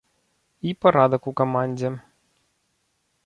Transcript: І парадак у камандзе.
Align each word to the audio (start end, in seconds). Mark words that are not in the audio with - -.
І 0.69 0.71
парадак 0.85 1.29
у 1.31 1.35
камандзе. 1.43 1.89